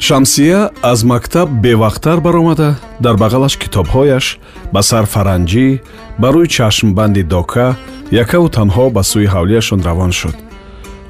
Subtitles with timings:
[0.00, 4.38] шамсия аз мактаб бевақттар баромада дар бағалаш китобҳояш
[4.72, 5.80] ба сар фаранҷӣ
[6.20, 7.76] ба рӯи чашмбанди дока
[8.22, 10.36] якаву танҳо ба сӯи ҳавлияшон равон шуд.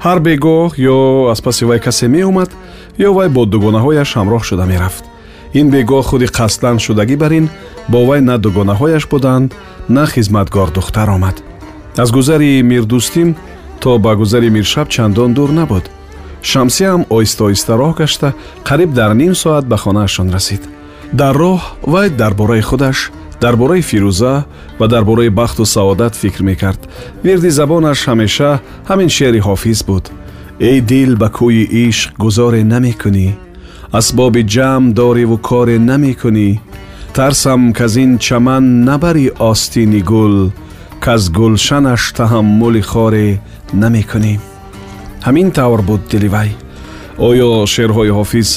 [0.05, 0.97] Ҳар бегоҳ ё
[1.31, 2.51] аз паси вай касе меомад
[3.07, 5.03] ё вай бо дугонаҳояш ҳамроҳ шуда мерафт.
[5.59, 7.45] Ин бегоҳ худи қасдан шудагӣ бар ин
[7.91, 9.55] бо вай на дугонаҳояш буданд
[9.95, 11.37] на хизматгор духтар омад.
[12.03, 13.29] Аз гузари мирдӯстим
[13.81, 15.85] то ба гузари миршаб чандон дур набуд
[16.41, 18.33] шамсиям оҳиста оҳиста роҳ гашта
[18.69, 20.63] қариб дар ним соат ба хонаашон расид
[21.13, 21.61] дар роҳ
[21.93, 22.97] вай дар бораи худаш
[23.41, 24.33] дар бораи фирӯза
[24.79, 26.81] ва дар бораи бахту саодат фикр мекард
[27.23, 28.51] вирди забонаш ҳамеша
[28.89, 30.05] ҳамин шеъри ҳофиз буд
[30.69, 33.27] эй дил ба кӯи ишқ гузоре намекунӣ
[33.99, 36.49] асбоби ҷамъ дориву коре намекунӣ
[37.15, 40.35] тарсам каз ин чаман набари остини гул
[41.05, 43.27] каз гулшанаш таҳаммули хоре
[43.81, 44.33] намекунӣ
[45.25, 46.49] ҳамин тавр буд дили вай.
[47.27, 48.49] Оё шеърҳои ҳофиз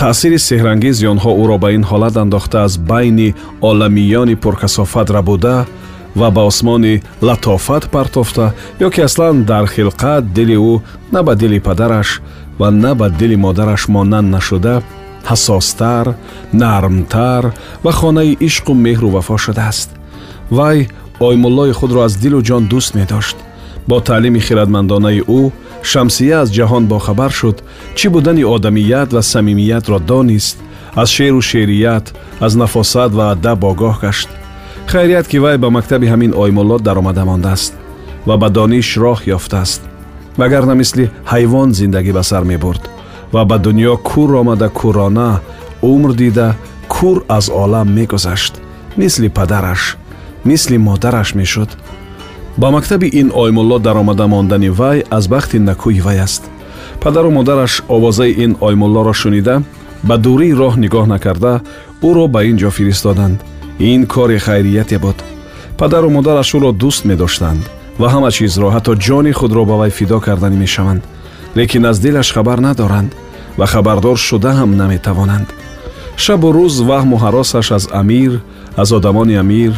[0.00, 3.28] таъсири сеҳрангези онҳо ӯро ба ин ҳолат андохта аз байни
[3.68, 5.56] оламиёни пуркасофат рабуда
[6.20, 6.94] ва ба осмони
[7.26, 8.46] латофат партофта
[8.86, 10.74] ё ки аслан дар хилқат дили ӯ
[11.12, 12.08] на ба дили падараш
[12.60, 14.74] ва на ба дили модараш монанд нашуда
[15.30, 16.06] ҳасостар
[16.52, 17.44] нармтар
[17.84, 19.90] ва хонаи ишқу меҳру вафо шудааст.
[20.50, 20.78] Вай
[21.20, 23.36] оймуллои худро аз дилу ҷон дӯст медошт.
[23.88, 25.50] Бо таълими хиратмандонаи ӯ
[25.82, 27.62] шамсия аз ҷаҳон бохабар шуд
[27.94, 30.56] чӣ будани одамият ва самимиятро донист
[30.94, 32.06] аз шеъру шеърият
[32.40, 34.28] аз нафосат ва адаб огоҳ гашт
[34.86, 37.72] хайрият ки вай ба мактаби ҳамин оймулло даромада мондааст
[38.26, 39.80] ва ба дониш роҳ ёфтааст
[40.38, 42.82] вагарна мисли ҳайвон зиндагӣ ба сар мебурд
[43.32, 45.40] ва ба дуньё кур омада курона
[45.82, 46.48] умр дида
[46.88, 48.54] кур аз олам мегузашт
[48.96, 49.96] мисли падараш
[50.44, 51.70] мисли модараш мешуд
[52.58, 56.42] ба мактаби ин оймулло даромада мондани вай аз бахти накӯи вай аст.
[57.00, 59.62] Падару модараш овозаи ин оймуллоро шунида
[60.02, 61.60] ба дурии роҳ нигоҳ накарда
[62.02, 63.38] ӯро ба ин ҷо фиристоданд.
[63.78, 65.18] Ин кори хайрияте буд
[65.78, 67.62] падару модараш ӯро дӯст медоштанд
[68.00, 71.02] ва ҳама чизро ҳатто ҷони худро ба вай фидо карданӣ мешаванд.
[71.56, 73.10] Лекин аз дилаш хабар надоранд
[73.58, 75.48] ва хабардор шуда ҳам наметавонанд.
[76.16, 78.32] Шабу рӯз ваҳму ҳаросаш аз амир
[78.76, 79.72] аз одамони амир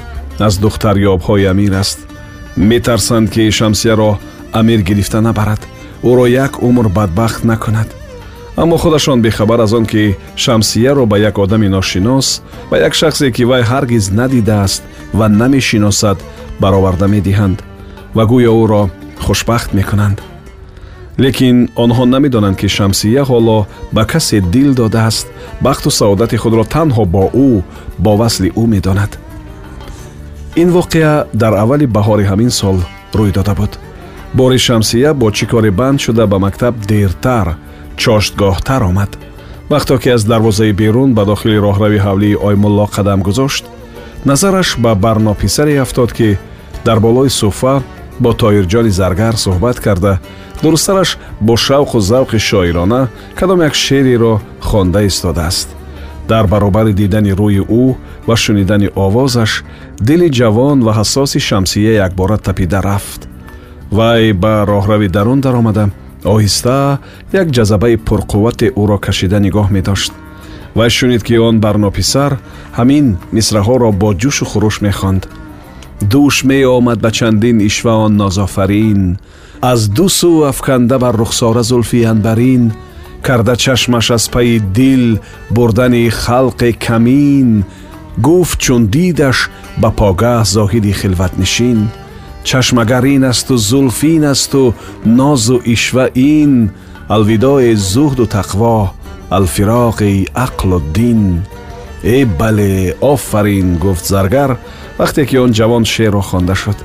[0.47, 2.09] аз духтарёбҳои амир аст
[2.56, 4.19] метарсанд ки шамсияро
[4.53, 5.61] амир гирифта набарад.
[6.03, 7.88] Ӯро як умр бадбахт накунад.
[8.56, 13.44] Аммо худашон бехабар аз он ки шамсияро ба як одами ношинос ба як шахсе ки
[13.44, 16.19] вай ҳаргиз надидааст ва намешиносад
[16.60, 17.62] бароварда медиҳанд.
[18.15, 18.91] Ва гӯё ӯро
[19.21, 20.22] хушбахт мекунанд.
[21.19, 25.27] Лекин онҳо намедонанд ки шамсия ҳоло ба касе дил додааст.
[25.60, 27.62] Бахту саодати худро танҳо бо ӯ
[27.99, 29.29] бо васли ӯ медонад
[30.56, 32.78] ин воқеа дар аввали баҳори ҳамин сол
[33.15, 33.78] рӯй дода буд.
[34.34, 37.56] Бори шамсия бо чӣ кори банд шуда ба мактаб дертар
[37.97, 39.19] чоштгоҳтар омад.
[39.71, 43.65] Вақто ки аз дарвозаи берун ба дохили роҳрави ҳавлии оймулло қадам гузошт
[44.25, 46.39] назараш ба барнописаре афтод ки
[46.84, 47.83] дар болои суфа
[48.21, 50.19] бо тоирҷони заргар суҳбат карда
[50.62, 53.09] дурусттараш бо шавқу завқи шоирона
[53.39, 55.79] кадом як шеъреро хонда истодааст
[56.30, 57.84] дар баробари дидани рӯи ӯ
[58.28, 59.52] ва шунидани овозаш
[60.08, 63.20] дили ҷавон ва ҳасоси шамсия якбора тапида рафт.
[63.96, 65.84] Вай ба роҳрави дарун даромада
[66.34, 66.98] оҳиста
[67.41, 70.12] як ҷазабаи пурқуввате ӯро кашида нигоҳ медошт.
[70.78, 72.32] Вай шунид ки он барнописар
[72.78, 75.22] ҳамин мисраҳоро бо ҷӯшу хуруш мехонд.
[76.12, 79.02] Дӯш меомад ба чандин ишва он нозофарин
[79.60, 82.72] аз ду сӯ афканда бар рухсора зулфи анбарин
[83.22, 85.19] карда чашмаш аз пайи дил
[85.51, 87.65] бурдани халқи камин
[88.19, 89.51] гуфт чун дидаш
[89.83, 91.89] ба погаҳ зоҳиди хилватнишин.
[92.45, 94.75] Чашмагар ин асту зулф ин асту
[95.05, 96.71] нозу ишва ин
[97.09, 98.91] алвидои зуҳду тақво
[99.31, 101.43] алфироқи ақлу дин
[102.03, 104.59] э бале офарин гуфт заргар.
[104.99, 106.77] Вақте ки он ҷавон шеърро хонда шуд.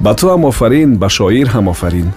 [0.00, 2.12] Ба ту ҳам офарин ба шоир ҳам офарин.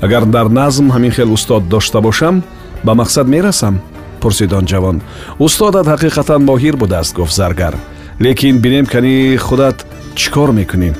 [0.00, 2.42] Агар дар назм ҳамин хел устод дошта бошам
[2.84, 3.80] ба мақсад мерасам?
[4.20, 5.00] Пурсид он ҷавон.
[5.38, 7.74] Устодат ҳақиқатан моҳир будааст гуфт заргар.
[8.20, 10.90] Лекин бинем кани худат чӣ кор мекунӣ?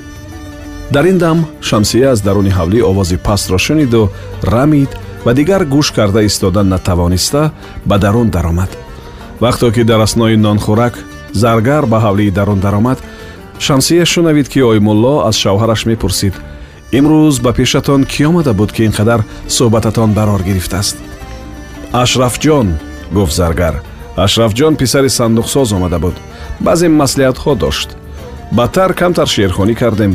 [0.90, 4.10] Дар ин дам шамсия аз даруни ҳавлӣ овози пастро шуниду
[4.42, 4.90] рамид
[5.24, 7.52] ва дигар гӯш карда истода натавониста
[7.84, 8.70] ба дарун даромад.
[9.40, 10.94] Вақте ки дар аснои нонхӯрак
[11.32, 12.98] заргар ба ҳавлии дарун даромад
[13.58, 16.34] шамсия шунавид ки оймулло аз шавҳараш мепурсид.
[16.98, 20.96] Имрӯз ба пешатон кӣ омада буд ки ин қадар суҳбататон барор гирифтааст
[21.92, 22.78] ашрафҷон
[23.12, 23.74] гуфт заргар
[24.16, 26.16] ашрафҷон писари сандуқсоз омада буд
[26.60, 27.88] баъзе маслиҳатҳо дошт
[28.52, 30.12] бадтар камтар шеърхонӣ кардем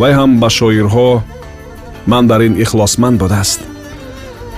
[0.00, 1.08] вай ҳам ба шоирҳо
[2.10, 3.60] ман бар ин ихлосманд будааст.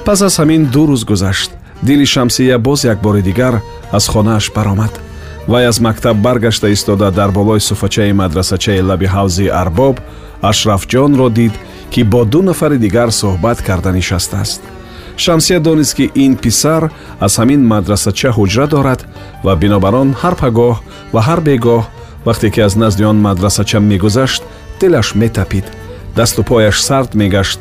[0.04, 1.50] Пас аз ҳамин ду рӯз гузашт.
[1.82, 3.54] Дили шамсия боз як бори дигар
[3.92, 5.00] аз хонааш баромад.
[5.48, 9.96] Вай аз мактаб баргашта истода дар болои суфачаи мадрасачаи лаби ҳавзи арбоб
[10.42, 11.52] ашрафҷонро дид
[11.90, 14.62] ки бо ду нафари дигар суҳбат карда нишастааст
[15.16, 16.90] шамсия донист ки ин писар
[17.20, 19.00] аз ҳамин мадрасача ҳуҷра дорад
[19.44, 20.76] ва бинобар он ҳар пагоҳ
[21.14, 21.82] ва ҳар бегоҳ
[22.26, 24.42] вақте ки аз назди он мадрасача мегузашт
[24.80, 25.64] дилаш метапид.
[26.16, 27.60] Дасту пояш сард мегашт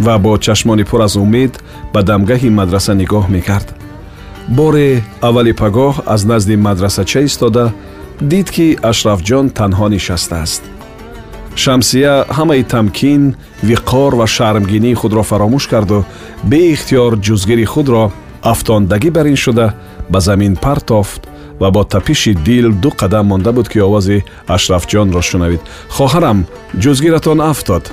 [0.00, 1.52] ва бо чашмони пур аз умед
[1.92, 3.68] ба дамгаҳи мадраса нигоҳ мекард.
[4.48, 7.72] Боре аввали пагоҳ аз назди мадрасача истода
[8.20, 10.62] дид ки ашрафҷон танҳо нишастааст
[11.56, 13.34] шамсия ҳамаи тамкин
[13.68, 16.04] виқор ва шармгинии худро фаромӯш карду
[16.50, 18.12] беихтиёр ҷузгири худро
[18.52, 19.66] афтондагӣ бар ин шуда
[20.12, 21.22] ба замин партофт
[21.60, 25.60] ва бо тапиши дил ду қадам монда буд ки овози ашрафҷонро шунавид.
[25.96, 26.46] Хоҳарам
[26.82, 27.84] ҷузгиратон афтод.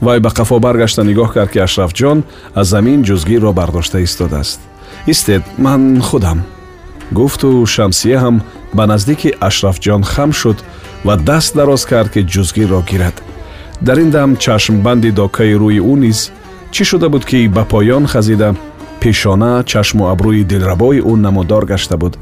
[0.00, 2.22] Вай ба қафо баргашта нигоҳ кард ки ашрафҷон
[2.54, 4.60] аз замин ҷузгирро бардошта истодааст.
[5.06, 6.38] Истед ман худам
[7.12, 8.36] гуфту шамсия ҳам
[8.74, 10.58] ба наздики ашрафҷон хам шуд
[11.04, 13.22] ва даст дароз кард ки ҷузгиро гирад.
[13.80, 16.20] Дар ин дам чашмбанди докаи рӯи ӯ низ
[16.74, 18.54] чӣ шуда буд ки ба поён хазида
[19.00, 22.14] пешона чашму абрӯи дилрабои ӯ намудор гашта буд.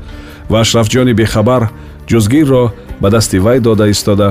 [0.50, 1.62] Ва ашрафҷони бехабар
[2.08, 2.64] ҷузгирро
[3.00, 4.28] ба дасти вай дода истода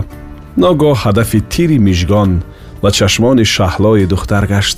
[0.57, 2.31] ногоҳ ҳадафи тири мижгон
[2.83, 4.77] ва чашмони шаҳлои духтар гашт.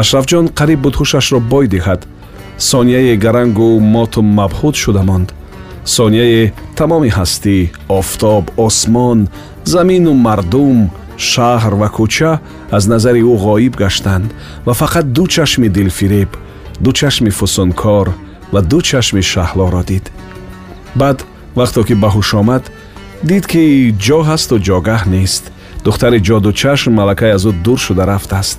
[0.00, 2.00] Ашрафҷон қариб буд ҳушашро бой диҳад.
[2.58, 5.28] Сонияе гарангу моту мабҳуд шуда монд
[5.94, 7.56] сонияе тамоми ҳастӣ
[7.98, 9.18] офтоб осмон
[9.64, 10.78] замину мардум
[11.30, 12.32] шаҳр ва кӯча
[12.76, 14.28] аз назари ӯ ғоиб гаштанд
[14.66, 16.30] ва фақат ду чашми дилфиреб
[16.84, 18.06] ду чашми фусункор
[18.52, 20.04] ва ду чашми шаҳлоро дид.
[21.00, 21.18] Баъд
[21.58, 22.64] вақто ки ба ҳуш омад
[23.28, 23.62] дид ки
[24.06, 25.44] ҷо ҳасту ҷогаҳ нест.
[25.86, 28.58] Духтари ҷодучашм малакай аз ӯ дур шуда рафтааст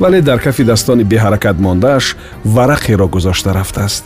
[0.00, 2.16] вале дар кафидастони беҳаракат мондааш
[2.56, 4.04] варақеро гузошта рафтааст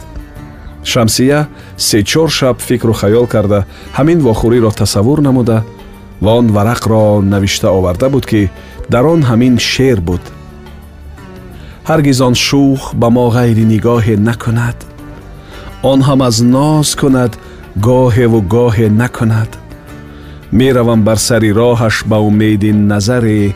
[0.92, 3.66] шамсия сечор шаб фикру хаёл карда
[3.98, 5.58] ҳамин вохӯриро тасаввур намуда
[6.20, 8.50] ва он варақро навишта оварда буд ки
[8.88, 10.24] дар он ҳамин шеър буд.
[11.88, 14.78] Ҳаргиз он шух ба мо ғайри нигоҳе накунад.
[15.82, 17.32] Он ҳам аз ноз кунад
[17.86, 19.50] гоҳеву гоҳе накунад.
[20.58, 23.54] Меравам бар сари роҳаш ба умеди назаре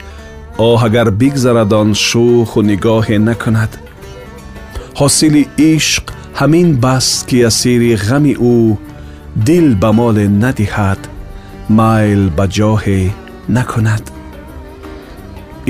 [0.59, 3.73] оҳ агар бигзарад он шуху нигоҳе накунад.
[5.01, 5.43] Ҳосили
[5.75, 6.07] ишқ
[6.41, 8.77] ҳамин бас ки асири ғами ӯ
[9.47, 11.01] дил ба моле надиҳад
[11.79, 13.01] майл ба ҷоҳе
[13.57, 14.05] накунад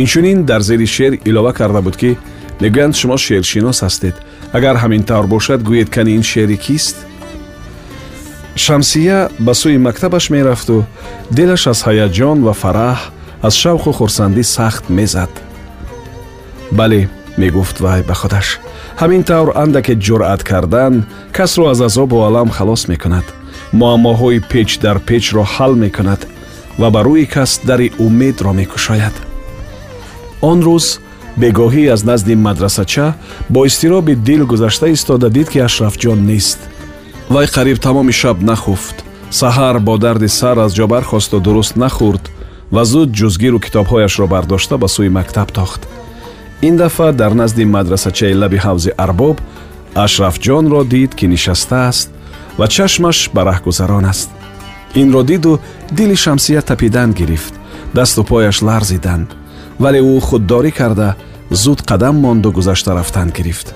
[0.03, 2.11] инчунин дар зери шеър илова карда буд ки
[2.63, 4.17] мегӯянд шумо шеършинос ҳастед
[4.57, 6.97] агар ҳамин тавр бошад гӯед кани ин шеъри кист
[8.65, 10.77] шамсия ба сӯи мактабаш мерафту
[11.37, 12.99] дилаш аз ҳаяҷон ва фараҳ
[13.47, 15.33] аз шавқу хурсандӣ сахт мезад
[16.79, 17.01] бале
[17.41, 18.49] мегуфт вай ба худаш
[19.01, 23.25] ҳамин тавр андаке ҷуръат кардан касро аз азобу алам халос мекунад.
[23.73, 26.27] Муаммоҳои печ дар печро ҳал мекунад
[26.79, 29.15] ва ба рӯи кас дари умедро мекушояд.
[30.41, 30.87] Он рӯз
[31.41, 33.15] бегоҳӣ аз назди мадрасача
[33.51, 36.59] бо изтироби дил гузашта истода дид ки ашрафҷон нест.
[37.31, 38.97] Вай қариб тамоми шаб нахуфт.
[39.31, 42.25] Саҳар бо дарди сар аз ҷо бархосту дуруст нахӯрд
[42.75, 45.83] ва зуд ҷузгиру китобҳояшро бардошта ба сӯи мактаб тохт
[46.63, 49.37] ин дафъа дар назди мадрасачаи лаби ҳавзи арбоб
[49.95, 52.09] ашрафҷонро дид ки нишастааст
[52.59, 54.31] ва чашмаш ба раҳгузарон аст
[54.95, 55.61] инро диду
[55.93, 57.55] дили шамсия тапидан гирифт
[57.95, 59.29] дасту пояш ларзиданд
[59.83, 61.09] вале ӯ худдорӣ карда
[61.51, 63.75] зуд қадам монду гузашта рафтан гирифт.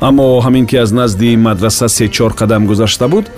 [0.00, 3.30] Аммо ҳамин ки аз назди мадраса се-чор қадам гузашта буд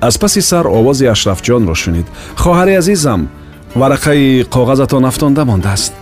[0.00, 2.06] аз паси сар овози ашрафҷонро шунид.
[2.36, 3.28] Хоҳари азизам
[3.74, 5.92] варақаи коғазатон афтонда мондааст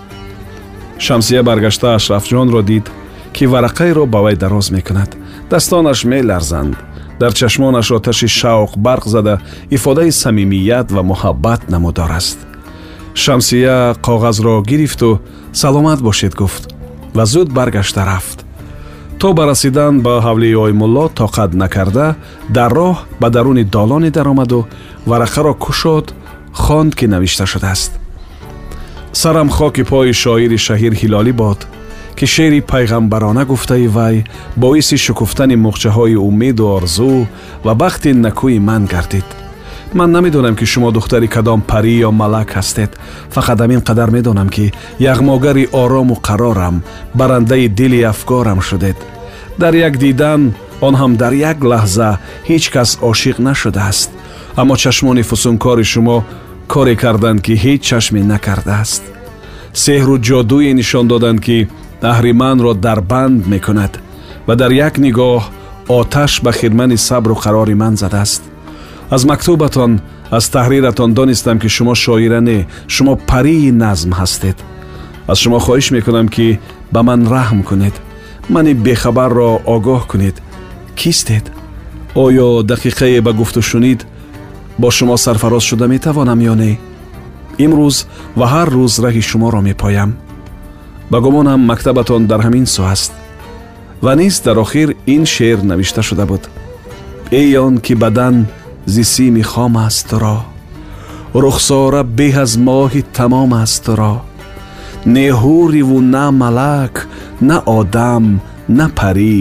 [0.98, 2.90] шамсия баргашта ашрафҷонро дид
[3.32, 5.10] ки варақаеро ба вай дароз мекунад.
[5.50, 6.76] Дастонаш меларзанд.
[7.20, 12.38] Дар чашмонаш оташи шавқ барқ зада ифодаи самимият ва муҳаббат намудор аст.
[13.14, 15.20] Шамсия коғазро гирифту
[15.52, 16.74] саломат бошед гуфт
[17.14, 18.44] ва зуд баргашта рафт.
[19.18, 22.16] То ба расидан ба ҳавлии оймулло тоқат накарда
[22.48, 24.66] дар роҳ ба даруни долоне даромаду
[25.06, 26.14] варақаро кушод
[26.52, 28.03] хонд ки навишта шудааст
[29.14, 31.60] сарам хоки пои шоири шаҳир ҳилолӣ бод
[32.18, 34.16] ки шеъри пайғамбарона гуфтаи вай
[34.56, 37.26] боиси шукуфтани мухчаҳои умеду орзу
[37.64, 39.28] ва бахти накӯи ман гардид
[39.98, 42.90] ман намедонам ки шумо духтари кадом парӣ ё малак ҳастед
[43.34, 44.72] фақат ҳамин қадар медонам ки
[45.12, 46.76] яғмогари орому қарорам
[47.14, 48.96] барандаи дили афкорам шудед
[49.58, 52.10] дар як дидан он ҳам дар як лаҳза
[52.48, 54.10] ҳеҷ кас ошиқ нашудааст
[54.60, 56.16] аммо чашмони фусункори шумо
[56.72, 59.02] коре карданд ки ҳеҷ чашме накардааст
[59.84, 61.58] сеҳру ҷодуе нишон доданд ки
[62.12, 63.92] аҳриманро дар банд мекунад
[64.46, 65.42] ва дар як нигоҳ
[65.98, 68.42] оташ ба хидмани сабру қарори ман задааст
[69.14, 69.92] аз мактубатон
[70.30, 72.58] аз таҳриратон донистам ки шумо шоира не
[72.94, 74.56] шумо парии назм ҳастед
[75.30, 76.58] аз шумо хоҳиш мекунам ки
[76.92, 77.94] ба ман раҳм кунед
[78.54, 80.36] мани бехабарро огоҳ кунед
[81.00, 81.44] кистед
[82.24, 84.00] оё дақиқае ба гуфту шунид
[84.78, 86.78] бо шумо сарфароз шуда метавонам ё не?
[87.64, 87.96] Имрӯз
[88.38, 90.10] ва ҳар рӯз раҳи шуморо мепоям.
[91.10, 93.12] Ба гумонам мактабатон дар ҳамин сӯ аст.
[94.04, 96.42] Ва низ дар охир ин шеър навишта шуда буд?
[97.30, 98.46] Эй он ки бадан
[98.86, 100.38] зи сими хом аст туро
[101.42, 104.14] рухсора беҳ аз моҳи тамом аст туро
[105.14, 106.94] не ҳуриву на малак
[107.48, 108.24] на одам
[108.68, 109.38] на парӣ.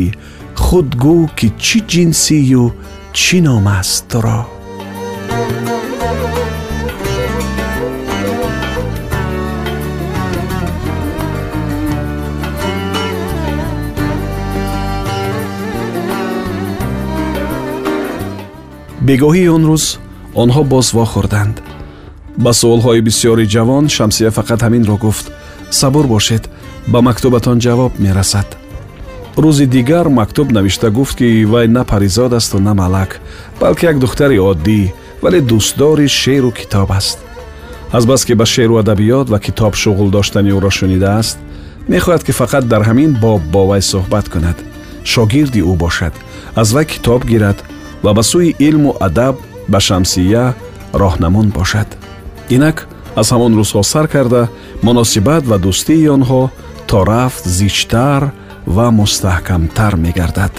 [0.64, 2.66] Худ гӯ ки чӣ ҷинсию
[3.20, 4.40] чӣ ном аст туро
[19.10, 19.86] бегоҳии он рӯз
[20.44, 21.56] онҳо боз вохӯрданд
[22.44, 25.26] ба суолҳои бисёри ҷавон шамсия фақат ҳаминро гуфт
[25.80, 26.44] сабур бошед
[26.92, 28.50] ба мактубатон ҷавоб мерасад
[29.44, 33.12] рӯзи дигар мактуб навишта гуфт ки вай на паризод асту на малак
[33.62, 34.80] балки як духтари оддӣ
[35.24, 37.20] вале дӯстдори шеъру китоб аст.
[37.98, 41.38] Азбаски ба шеъру адабиёт ва китоб шуғл доштани ӯро шунидааст
[41.92, 44.58] мехоҳад ки фақат дар ҳамин боб бо вай суҳбат кунад
[45.12, 46.14] шогирди ӯ бошад
[46.62, 47.58] аз вай китоб гирад
[48.04, 49.36] ва ба сӯи илму адаб
[49.72, 50.46] ба шамсия
[51.02, 51.90] роҳнамун бошад.
[52.56, 52.78] Инак
[53.16, 54.42] аз ҳамон рӯзҳо сар карда
[54.88, 56.42] муносибат ва дӯстии онҳо
[56.90, 58.22] то рафт зичтар
[58.76, 60.54] ва мустаҳкамтар мегардад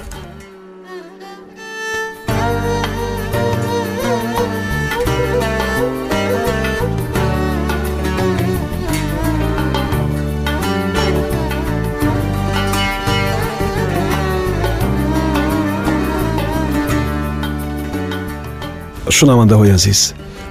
[19.24, 20.00] шунавандаҳои азиз.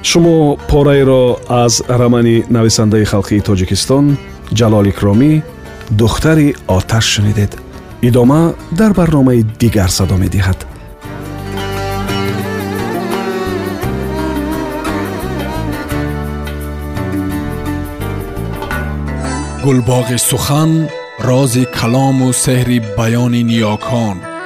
[0.09, 0.37] Шумо
[0.69, 1.23] пораеро
[1.63, 4.05] аз рамани нависандаи халқии тоҷикистон
[4.59, 5.31] ҷалол икромӣ
[5.99, 7.51] духтари оташ шунидед.
[8.07, 8.41] Идома
[8.79, 10.59] дар барномаи дигар садо медиҳад.
[19.65, 20.71] Гулбоғи сухан
[21.29, 24.17] рози калому сеҳри баёни ниёкон